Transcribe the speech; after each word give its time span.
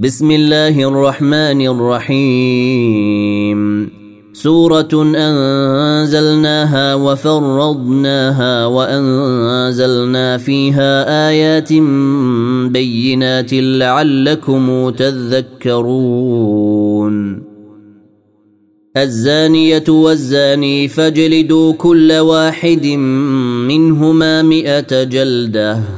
بسم 0.00 0.30
الله 0.30 0.88
الرحمن 0.88 1.66
الرحيم. 1.66 3.60
سورة 4.32 4.88
أنزلناها 5.16 6.94
وفرضناها 6.94 8.66
وأنزلنا 8.66 10.38
فيها 10.38 11.28
آيات 11.28 11.72
بينات 12.70 13.52
لعلكم 13.52 14.90
تذكرون. 14.90 15.94
الزانية 18.96 19.84
والزاني 19.88 20.88
فاجلدوا 20.88 21.72
كل 21.72 22.12
واحد 22.12 22.86
منهما 23.66 24.42
مئة 24.42 25.02
جلدة. 25.02 25.97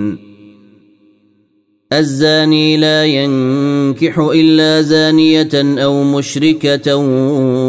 الزاني 1.93 2.77
لا 2.77 3.05
ينكح 3.05 4.19
إلا 4.19 4.81
زانية 4.81 5.49
أو 5.53 6.03
مشركة 6.03 6.95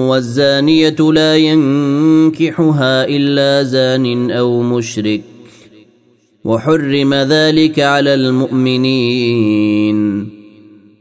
والزانية 0.09 0.97
لا 1.12 1.37
ينكحها 1.37 3.05
إلا 3.09 3.62
زان 3.62 4.31
أو 4.31 4.62
مشرك. 4.62 5.23
وحرم 6.45 7.15
ذلك 7.15 7.81
على 7.81 8.15
المؤمنين. 8.15 10.03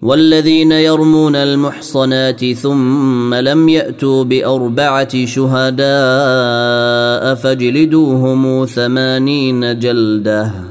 والذين 0.01 0.71
يرمون 0.71 1.35
المحصنات 1.35 2.45
ثم 2.45 3.33
لم 3.33 3.69
يأتوا 3.69 4.23
بأربعة 4.23 5.25
شهداء 5.25 5.85
فاجلدوهم 7.35 8.65
ثمانين 8.65 9.79
جلدة. 9.79 10.70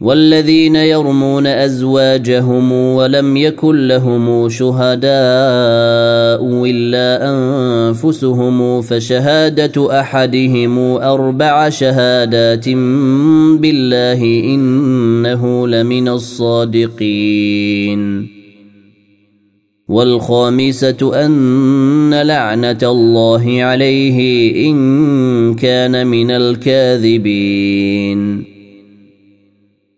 والذين 0.00 0.76
يرمون 0.76 1.46
أزواجهم 1.46 2.72
ولم 2.72 3.36
يكن 3.36 3.88
لهم 3.88 4.48
شهداء 4.48 5.10
إلا 6.64 7.30
أنفسهم 7.30 8.82
فشهادة 8.82 10.00
أحدهم 10.00 10.78
أربع 10.96 11.68
شهادات 11.68 12.68
بالله 13.58 14.22
إنه 14.24 15.68
لمن 15.68 16.08
الصادقين. 16.08 17.20
والخامسة 19.88 21.26
أن 21.26 22.14
لعنة 22.14 22.78
الله 22.82 23.62
عليه 23.62 24.50
إن 24.70 25.54
كان 25.54 26.06
من 26.06 26.30
الكاذبين. 26.30 27.70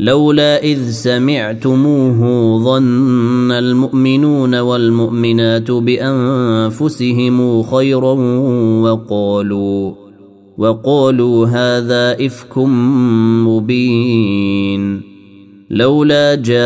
لولا 0.00 0.62
إذ 0.62 0.90
سمعتموه 0.90 2.18
ظن 2.64 3.52
المؤمنون 3.52 4.54
والمؤمنات 4.54 5.70
بأنفسهم 5.70 7.62
خيرا 7.62 8.12
وقالوا 8.82 9.92
وقالوا 10.58 11.46
هذا 11.46 12.26
إفك 12.26 12.58
مبين. 13.46 15.02
لولا 15.70 16.34
جاءوا 16.34 16.62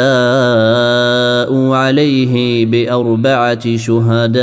عليه 1.77 2.67
بأربعة 2.67 3.77
شهداء 3.77 4.43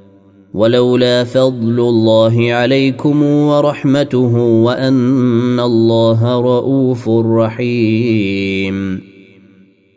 ولولا 0.53 1.23
فضل 1.23 1.79
الله 1.79 2.53
عليكم 2.53 3.23
ورحمته 3.23 4.37
وأن 4.37 5.59
الله 5.59 6.41
رءوف 6.41 7.09
رحيم. 7.09 9.01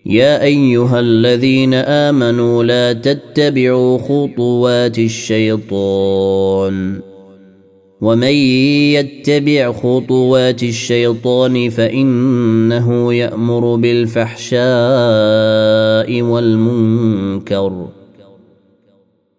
يا 0.07 0.43
أيها 0.43 1.01
الذين 1.01 1.75
آمنوا 1.75 2.65
لا 2.65 2.93
تتبعوا 2.93 3.99
خطوات 3.99 4.99
الشيطان. 4.99 7.01
ومن 8.01 8.33
يتبع 8.93 9.73
خطوات 9.73 10.63
الشيطان 10.63 11.71
فإنه 11.71 13.15
يأمر 13.15 13.75
بالفحشاء 13.75 14.63
والمنكر. 16.23 17.87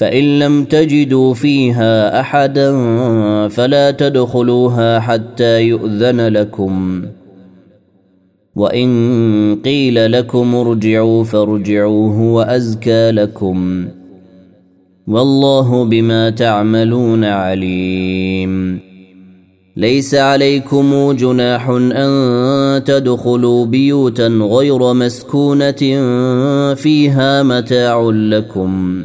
فإن 0.00 0.38
لم 0.38 0.64
تجدوا 0.64 1.34
فيها 1.34 2.20
أحدا 2.20 2.72
فلا 3.48 3.90
تدخلوها 3.90 5.00
حتى 5.00 5.62
يؤذن 5.62 6.20
لكم. 6.28 7.02
وإن 8.56 9.58
قيل 9.64 10.12
لكم 10.12 10.54
ارجعوا 10.54 11.24
فارجعوا 11.24 12.14
هو 12.14 12.42
أزكى 12.42 13.10
لكم. 13.10 13.88
والله 15.06 15.84
بما 15.84 16.30
تعملون 16.30 17.24
عليم. 17.24 18.80
ليس 19.76 20.14
عليكم 20.14 21.12
جناح 21.12 21.68
أن 21.70 22.84
تدخلوا 22.84 23.66
بيوتا 23.66 24.26
غير 24.26 24.92
مسكونة 24.92 25.80
فيها 26.74 27.42
متاع 27.42 28.10
لكم. 28.10 29.04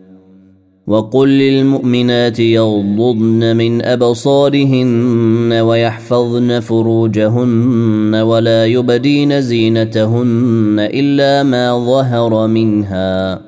وقل 0.91 1.29
للمؤمنات 1.29 2.39
يغضضن 2.39 3.55
من 3.55 3.81
أبصارهن 3.85 5.53
ويحفظن 5.53 6.59
فروجهن 6.59 8.15
ولا 8.15 8.65
يبدين 8.65 9.41
زينتهن 9.41 10.75
إلا 10.79 11.43
ما 11.43 11.85
ظهر 11.85 12.47
منها 12.47 13.39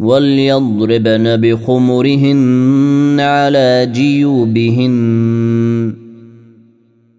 وليضربن 0.00 1.36
بخمرهن 1.36 3.16
على 3.20 3.88
جيوبهن 3.92 4.92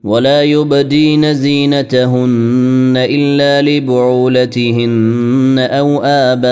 ولا 0.03 0.43
يبدين 0.43 1.33
زينتهن 1.33 2.93
إلا 2.97 3.61
لبعولتهن 3.61 5.55
أو 5.71 6.01
آبائهن 6.03 6.43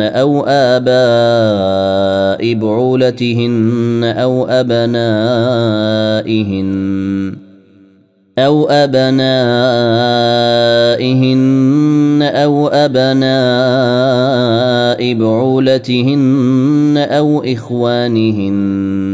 أو 0.00 0.44
آباء 0.48 0.94
بعولتهن 2.54 4.14
أو 4.16 4.46
أبنائهن 4.46 5.04
أو 8.38 8.66
أبنائهن 8.70 9.34
أو 12.22 12.68
أبناء 12.68 14.04
بعولتهن 15.14 17.06
أو 17.10 17.44
إخوانهن 17.44 19.13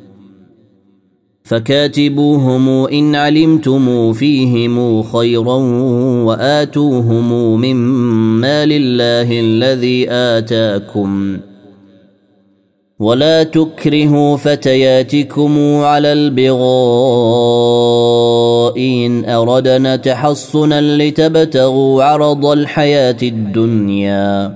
فكاتبوهم 1.51 2.69
إن 2.87 3.15
علمتم 3.15 4.13
فيهم 4.13 5.03
خيرا 5.03 5.55
وآتوهم 6.25 7.61
مما 7.61 8.65
لله 8.65 9.39
الذي 9.39 10.11
آتاكم. 10.11 11.37
ولا 12.99 13.43
تكرهوا 13.43 14.37
فتياتكم 14.37 15.75
على 15.75 16.13
البغاء 16.13 16.61
إن 18.77 19.25
أردنا 19.25 19.95
تحصنا 19.95 20.81
لتبتغوا 20.81 22.03
عرض 22.03 22.45
الحياة 22.45 23.17
الدنيا. 23.23 24.55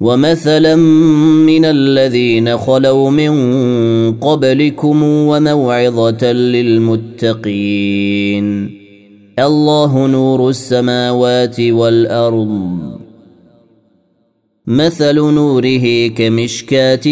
ومثلا 0.00 0.76
من 1.46 1.64
الذين 1.64 2.58
خلوا 2.58 3.10
من 3.10 3.32
قبلكم 4.12 5.02
وموعظه 5.02 6.32
للمتقين 6.32 7.68
الله 9.38 10.06
نور 10.06 10.48
السماوات 10.48 11.60
والارض. 11.60 12.98
مثل 14.66 15.14
نوره 15.14 16.06
كمشكاه 16.06 17.06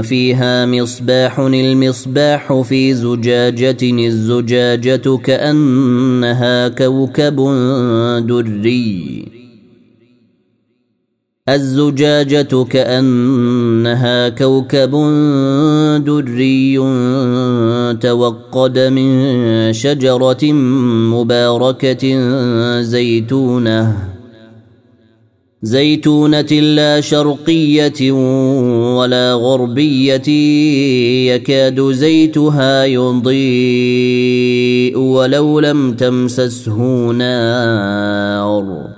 فيها 0.00 0.66
مصباح 0.66 1.38
المصباح 1.38 2.60
في 2.60 2.94
زجاجه 2.94 3.76
الزجاجه 3.82 5.16
كانها 5.16 6.68
كوكب 6.68 7.36
دري. 8.26 9.47
الزجاجة 11.48 12.64
كأنها 12.64 14.28
كوكب 14.28 14.90
دري 16.04 16.76
توقد 18.00 18.78
من 18.78 19.72
شجرة 19.72 20.52
مباركة 21.14 22.04
زيتونة. 22.80 23.96
زيتونة 25.62 26.52
لا 26.52 27.00
شرقية 27.00 28.12
ولا 28.96 29.34
غربية 29.34 30.28
يكاد 31.32 31.80
زيتها 31.90 32.84
يضيء 32.84 33.38
ولو 34.98 35.60
لم 35.60 35.94
تمسسه 35.94 36.78
نار. 37.12 38.97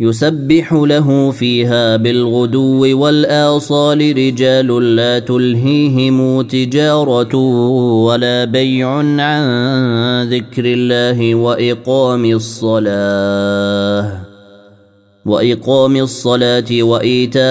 يسبح 0.00 0.72
له 0.72 1.30
فيها 1.30 1.96
بالغدو 1.96 3.00
والآصال 3.00 4.16
رجال 4.16 4.96
لا 4.96 5.18
تلهيهم 5.18 6.42
تجارة 6.42 7.36
ولا 8.04 8.44
بيع 8.44 8.88
عن 8.88 10.28
ذكر 10.30 10.64
الله 10.64 11.34
وإقام 11.34 12.24
الصلاة 12.24 14.12
وإقام 15.26 15.96
الصلاة 15.96 16.82
وإيتاء 16.82 17.44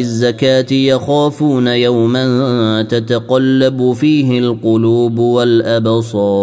الزكاة 0.00 0.72
يخافون 0.72 1.66
يوما 1.66 2.82
تتقلب 2.82 3.92
فيه 3.92 4.38
القلوب 4.38 5.18
والأبصار 5.18 6.42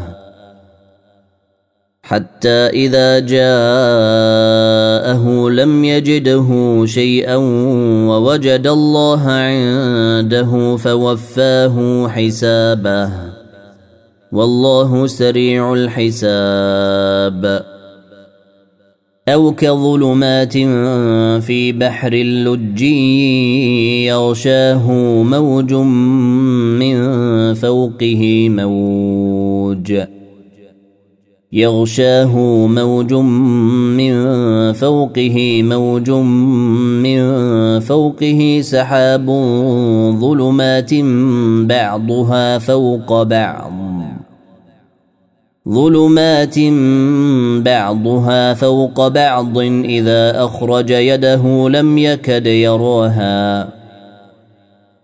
حتى 2.41 2.67
إذا 2.73 3.19
جاءه 3.19 3.49
لم 5.49 5.83
يجده 5.83 6.81
شيئا 6.85 7.35
ووجد 8.09 8.67
الله 8.67 9.21
عنده 9.21 10.77
فوفاه 10.77 12.07
حسابه. 12.07 13.09
والله 14.31 15.07
سريع 15.07 15.73
الحساب. 15.73 17.65
أو 19.29 19.51
كظلمات 19.51 20.53
في 21.45 21.71
بحر 21.71 22.13
اللج 22.13 22.81
يغشاه 24.09 24.91
موج 25.23 25.73
من 25.73 26.97
فوقه 27.53 28.49
موج. 28.49 30.20
يغشاه 31.53 32.37
موج 32.67 33.13
من 33.13 34.13
فوقه 34.73 35.63
موج 35.63 36.09
من 37.03 37.19
فوقه 37.79 38.59
سحاب 38.63 39.25
ظلمات 40.19 40.93
بعضها 41.67 42.57
فوق 42.57 43.23
بعض. 43.23 43.71
ظلمات 45.69 46.59
بعضها 47.65 48.53
فوق 48.53 49.07
بعض 49.07 49.57
إذا 49.85 50.45
أخرج 50.45 50.89
يده 50.89 51.69
لم 51.69 51.97
يكد 51.97 52.45
يراها. 52.45 53.80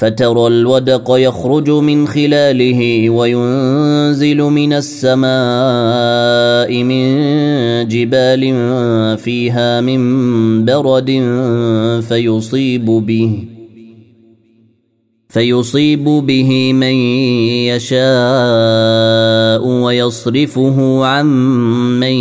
فترى 0.00 0.46
الودق 0.46 1.04
يخرج 1.08 1.70
من 1.70 2.08
خلاله 2.08 3.10
وينزل 3.10 4.36
من 4.42 4.72
السماء 4.72 5.28
من 6.82 7.04
جبال 7.88 8.42
فيها 9.18 9.80
من 9.80 10.64
برد 10.64 11.10
فيصيب 12.08 12.84
به 12.84 13.44
فيصيب 15.28 16.04
به 16.04 16.72
من 16.72 16.94
يشاء 17.68 19.66
ويصرفه 19.66 21.04
عن 21.04 21.26
من 22.00 22.12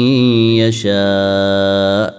يشاء 0.59 2.18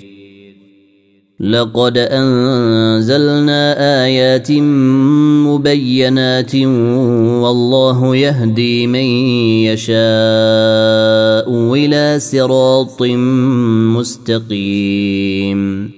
لقد 1.41 1.97
أنزلنا 1.97 3.73
آيات 4.05 4.51
مبينات 5.47 6.55
والله 6.55 8.15
يهدي 8.15 8.87
من 8.87 9.05
يشاء 9.65 9.95
إلى 11.73 12.19
صراط 12.19 13.01
مستقيم. 13.97 15.91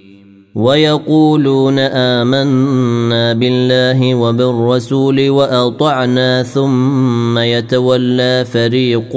ويقولون 0.56 1.80
آمنا 1.80 3.34
بالله 3.34 4.16
وبالرسول 4.16 5.30
وأطعنا 5.30 6.44
ثم 6.44 7.38
يتولى 7.38 8.46
فريق 8.46 9.16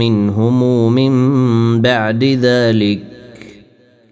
منهم 0.00 0.92
من 0.92 1.12
بعد 1.82 2.24
ذلك. 2.24 3.17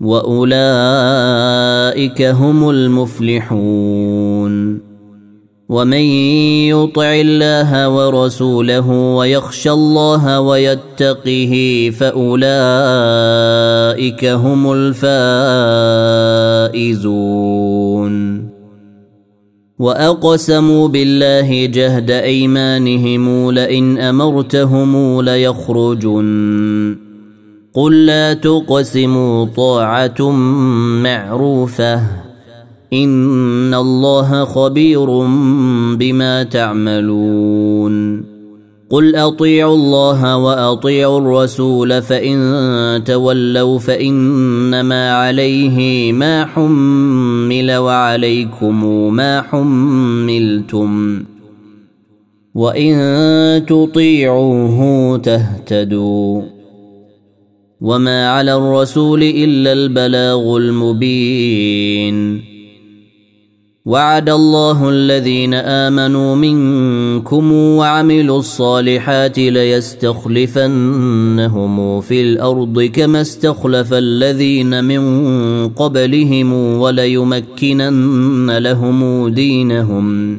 واولئك 0.00 1.02
هم 2.22 2.70
المفلحون 2.70 4.10
ومن 5.68 6.02
يطع 6.72 7.14
الله 7.14 7.88
ورسوله 7.88 8.90
ويخشى 8.90 9.70
الله 9.70 10.40
ويتقه 10.40 11.90
فاولئك 11.98 12.44
هم 14.24 14.72
الفائزون 16.72 17.30
واقسموا 19.78 20.88
بالله 20.88 21.66
جهد 21.66 22.10
ايمانهم 22.10 23.50
لئن 23.50 23.98
امرتهم 23.98 25.20
ليخرجن 25.20 27.09
قل 27.74 28.06
لا 28.06 28.34
تقسموا 28.34 29.44
طاعة 29.44 30.30
معروفة. 31.02 32.02
إن 32.92 33.74
الله 33.74 34.44
خبير 34.44 35.06
بما 35.94 36.42
تعملون. 36.42 38.24
قل 38.90 39.16
أطيعوا 39.16 39.74
الله 39.74 40.36
وأطيعوا 40.36 41.18
الرسول 41.20 42.02
فإن 42.02 43.04
تولوا 43.04 43.78
فإنما 43.78 45.12
عليه 45.12 46.12
ما 46.12 46.44
حمل 46.44 47.76
وعليكم 47.76 48.84
ما 49.14 49.42
حملتم. 49.42 51.22
وإن 52.54 53.66
تطيعوه 53.66 55.18
تهتدوا. 55.18 56.59
وما 57.80 58.30
على 58.30 58.54
الرسول 58.54 59.22
الا 59.22 59.72
البلاغ 59.72 60.56
المبين 60.56 62.50
وعد 63.86 64.30
الله 64.30 64.88
الذين 64.88 65.54
امنوا 65.54 66.36
منكم 66.36 67.52
وعملوا 67.52 68.38
الصالحات 68.38 69.38
ليستخلفنهم 69.38 70.70
في 72.00 72.20
الأرض 72.22 72.82
كما 72.82 73.20
استخلف 73.20 73.92
الذين 73.92 74.84
من 74.84 75.68
قبلهم 75.68 76.52
وليمكنن 76.80 78.58
لهم 78.58 79.28
دينهم 79.28 80.38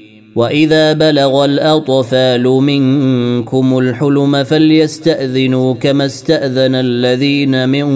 واذا 0.35 0.93
بلغ 0.93 1.45
الاطفال 1.45 2.43
منكم 2.43 3.77
الحلم 3.77 4.43
فليستاذنوا 4.43 5.73
كما 5.73 6.05
استاذن 6.05 6.75
الذين 6.75 7.69
من 7.69 7.87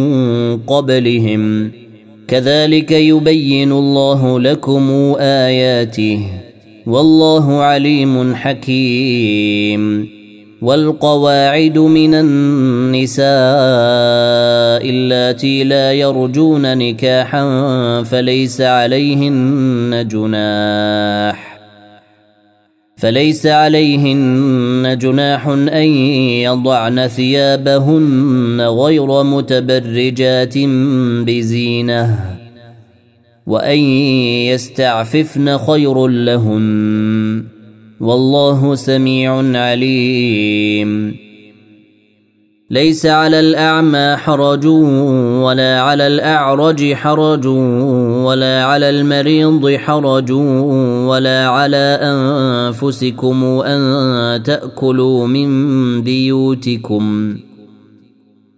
قبلهم 0.58 1.72
كذلك 2.28 2.92
يبين 2.92 3.72
الله 3.72 4.40
لكم 4.40 5.16
اياته 5.20 6.28
والله 6.86 7.62
عليم 7.64 8.36
حكيم 8.36 10.16
والقواعد 10.62 11.78
من 11.78 12.14
النساء 12.14 13.26
اللاتي 14.90 15.64
لا 15.64 15.94
يرجون 15.94 16.78
نكاحا 16.78 17.44
فليس 18.04 18.62
عليهن 18.62 20.08
جناح 20.12 21.45
فليس 23.06 23.46
عليهن 23.48 24.98
جناح 25.02 25.48
أن 25.48 25.88
يضعن 26.42 27.08
ثيابهن 27.08 28.62
غير 28.62 29.24
متبرجات 29.24 30.58
بزينة 31.28 32.20
وأن 33.46 33.78
يستعففن 34.50 35.58
خير 35.58 36.08
لهن 36.08 37.44
والله 38.00 38.76
سميع 38.76 39.58
عليم 39.60 41.25
ليس 42.70 43.06
على 43.06 43.40
الأعمى 43.40 44.16
حرج 44.16 44.66
ولا 45.46 45.82
على 45.82 46.08
الأعرج 46.08 46.94
حرج 46.94 47.46
ولا 48.26 48.66
على 48.66 48.90
المريض 48.90 49.76
حرج 49.76 50.32
ولا 50.32 51.48
على 51.48 52.00
أنفسكم 52.02 53.44
أن 53.44 54.44
تأكلوا 54.44 55.28
من 55.28 56.02
بيوتكم. 56.02 57.38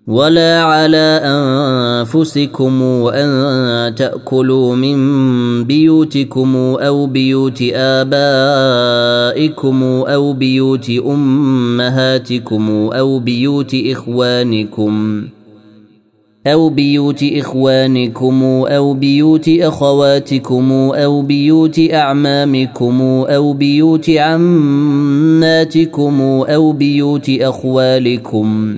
ولا 0.08 0.63
على 0.63 1.22
انفسكم 1.24 2.82
ان 3.13 3.96
تاكلوا 3.96 4.76
من 4.76 5.63
بيوتكم 5.63 6.56
أو 6.56 7.06
بيوت 7.06 7.63
ابائكم 7.74 9.84
أو 9.84 10.34
بيوت 10.34 10.89
امهاتكم 10.89 12.89
أو 12.93 13.20
بيوت 13.20 13.76
اخوانكم 13.76 15.24
أو 16.48 16.70
بيوت 16.70 17.24
إخوانكم 17.24 18.43
أو 18.67 18.93
بيوت 18.93 19.50
أخواتكم 19.50 20.72
أو 20.72 21.22
بيوت 21.22 21.80
أعمامكم 21.93 23.02
أو 23.30 23.54
بيوت 23.54 24.10
عماتكم 24.10 26.22
أو 26.50 26.72
بيوت 26.72 27.30
أخوالكم 27.30 28.78